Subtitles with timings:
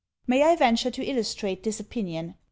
[0.25, 2.33] May I venture to illustrate this opinion?